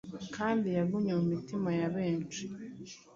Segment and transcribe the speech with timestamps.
[0.35, 2.43] kandi yagumye mu mitima ya benshi